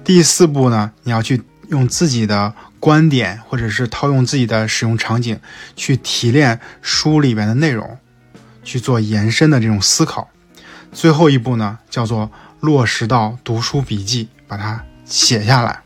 [0.05, 5.39] 第四步呢，你要去用自己的观点，或者是套用自己的使用场景，
[5.77, 7.97] 去提炼书里边的内容，
[8.65, 10.29] 去做延伸的这种思考。
[10.91, 12.29] 最后一步呢，叫做。
[12.63, 15.81] 落实到读书笔记，把它写下来。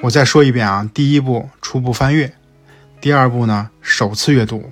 [0.00, 2.32] 我再说一遍啊，第一步初步翻阅，
[3.00, 4.70] 第二步呢首次阅读，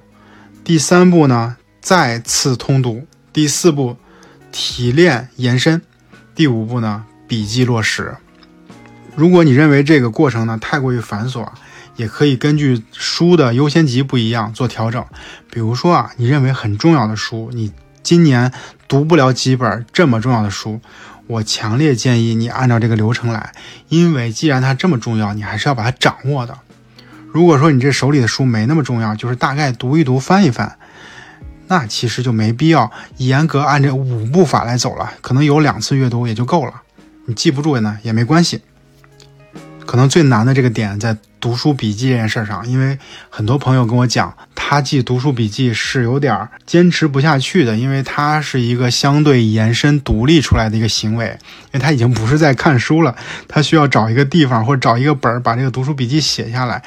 [0.63, 3.97] 第三步呢再次通读，第四步
[4.53, 5.83] 提炼延伸，
[6.33, 8.17] 第五步呢笔记落实。
[9.15, 11.47] 如果你认为这个过程呢太过于繁琐，
[11.97, 15.05] 也可以根据书的优先级不一样做调整。
[15.51, 17.73] 比如说啊，你认为很重要的书，你。
[18.05, 18.53] 今年
[18.89, 20.81] 读不了几本这么重要的书，
[21.29, 23.53] 我强烈建议你按照这个流程来，
[23.89, 26.59] 因为既然它这么重要，你还是要把它掌握的。
[27.31, 30.77] 如果说你这手里的书没那么重要，就是大概读一读、翻一翻，
[31.69, 36.83] 那其实就没必要严格按这五步法来走了，可能有两次阅读也就够了。
[37.27, 38.63] 你记不住呢也没关系。
[39.93, 53.15] 可能最难的这个点在读书笔记这件事上，因为很多朋友跟我讲，他记读书笔记是有点坚持不下去的，因为它是一个相对延伸独立出来的一个行为，因为他已经不是在看书了，
[53.47, 56.83] 他需要找一个地方或者找一个本儿把这个读书笔记写下来，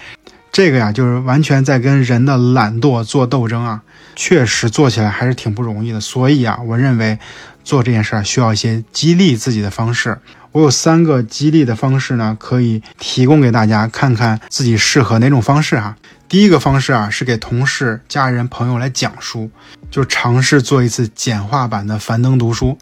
[0.51, 3.83] 这个呀就是完全在跟人的懒惰做斗争啊，
[4.15, 7.19] 确实做起来还是挺不容易的，所以啊，我认为
[7.63, 10.17] 做这件事儿需要一些激励自己的方式。
[10.55, 15.97] 我有三个激励的方式呢，可以提供给大家看看自己适合哪种方式哈。
[16.29, 19.51] 第一个方式啊，是给同事、家人、朋友来讲书，
[19.91, 22.77] 就尝试做一次简化版的樊登读书。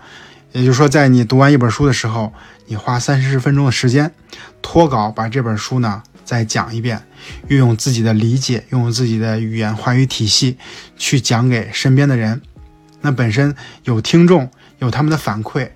[0.51, 2.31] 也就是说，在你读完一本书的时候，
[2.67, 4.11] 你花三十分钟的时间，
[4.61, 7.01] 脱稿把这本书呢再讲一遍，
[7.47, 10.59] 运用自己的理解，运用自己的语言话语体系
[10.95, 12.39] 去讲给身边的人。
[13.01, 13.55] 那本身
[13.85, 15.69] 有听众，有他们的反馈，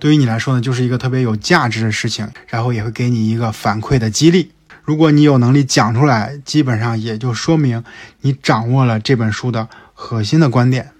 [0.00, 4.50] 对于你来说呢，就是一个特别有价值的事情，然后也会给你一个反馈的激励。
[4.82, 7.84] 如果你有能力讲出来，基本上也就说明
[8.22, 10.90] 你掌握了这本书的核心的观点。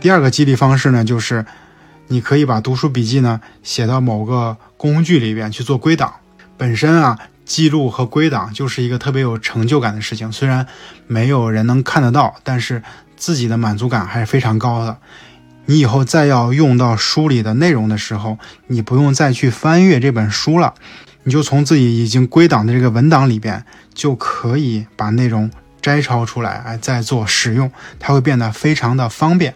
[0.00, 1.46] 第二个激励方式呢，就是
[2.08, 6.16] 你可以把读书笔记呢写到某个工具里边去做归档。
[6.58, 10.30] 本身啊，记录和归档就是一个特别有成就感的事情。
[10.30, 10.66] 虽然
[11.06, 12.82] 没有人能看得到，但是
[13.16, 14.98] 自己的满足感还是非常高的。
[15.66, 20.74] 你以后再要用到书里的内容的时候，你不用再去翻阅这本书了，
[21.22, 25.50] 你就从自己已经归档的这个文档里边就可以把内容
[25.80, 29.54] 摘抄出来，哎，再做使用，它会变得非常的方便。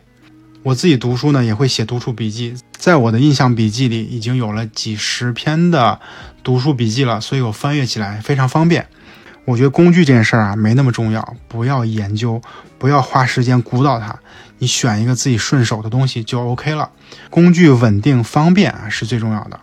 [0.62, 6.00] 我自己读书呢，也会写读书笔记，在我的印象笔记里已经有了几十篇的
[6.42, 8.86] 读书笔记了，所以我翻阅起来非常方便。
[9.46, 12.42] 我觉得工具这件事儿啊，没那么重要，不要研究，
[12.78, 14.18] 不要花时间鼓捣它，
[14.58, 16.90] 你选一个自己顺手的东西就 OK 了。
[17.30, 19.60] 工具稳定方便啊，是最重要的。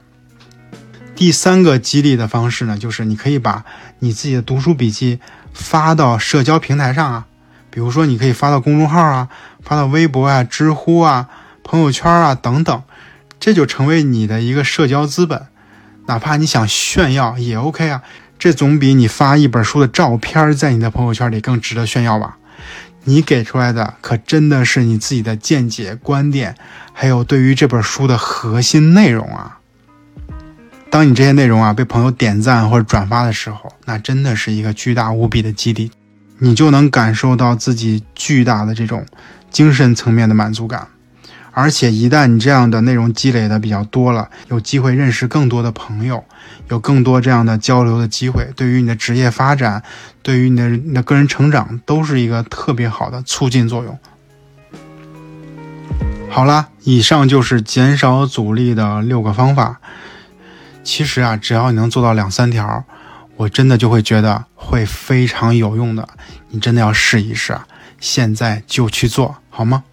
[1.16, 3.66] 第三个激励的方式呢，就是你可以把
[4.00, 5.20] 你自己的读书笔记
[5.54, 7.28] 发到社交平台上啊。
[7.70, 9.30] 比如说，你可以发到公众号啊，
[9.62, 11.28] 发到微博啊、知乎啊、
[11.64, 12.84] 朋友圈啊等等，
[13.40, 15.48] 这就成为你的一个社交资本。
[16.06, 18.04] 哪怕你想炫耀也 OK 啊，
[18.44, 22.38] 这总比你发一本书的照片在你的朋友圈里更值得炫耀吧？
[23.06, 26.54] 你给出来的可真的是你自己的见解、观点，
[26.92, 29.60] 还有对于这本书的核心内容啊。
[30.90, 35.90] 当你这些内容啊被朋友点赞或者转发的时候，那真的是一个巨大无比的激励。
[36.40, 39.06] 你就能感受到自己巨大的这种
[39.52, 40.86] 精神层面的满足感，
[41.54, 46.24] 而且一旦你这样的内容积累的比较多了，有机会认识更多的朋友，
[46.70, 49.84] 有更多这样的交流的机会，对于你的职业发展，
[50.22, 54.00] 对于你的你的个人成长，都是一个特别好的促进作用。
[56.30, 59.80] 好了，以上就是减少阻力的六个方法。
[60.84, 62.84] 其实啊，只要你能做到两三条。
[63.36, 66.08] 我真的就会觉得会非常有用的，
[66.50, 67.66] 你真的要试一试啊！
[68.00, 69.84] 现在就去做好吗？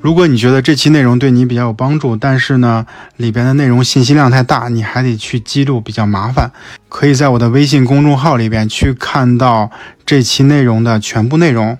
[0.00, 2.86] 如果你觉得这期内容对你比较有帮助，但是呢
[3.16, 6.52] 里边的内容信息量太大，你还得去记录比较麻烦，
[6.88, 9.70] 可以在我的微信公众号里边去看到
[10.06, 11.76] 这期内容的全部内容，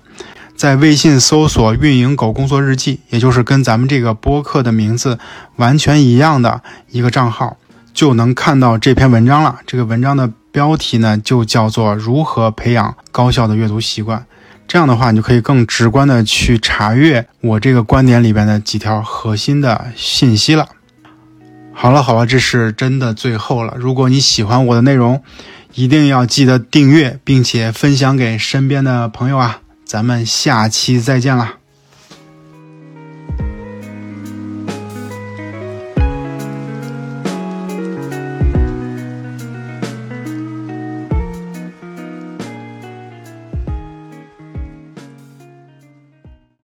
[0.55, 5.17] 在微信搜索“运营狗工作日记”，也就是跟咱们这个播客的名字
[5.55, 7.57] 完全一样的一个账号。
[7.91, 9.59] 就能看到这篇文章了。
[9.65, 14.25] 这个文章的标题呢，就叫做“如何培养高效的阅读习惯”。
[14.69, 20.69] 这样的话，你就可以更直观的去查阅我这个观点里边的几条核心的信息了。
[21.73, 23.73] 好了好了，这是真的最后了。
[23.75, 25.23] 如果你喜欢我的内容，
[25.73, 29.61] 一定要记得订阅，并且分享给身边的朋友啊！
[29.83, 31.58] 咱们下期再见了。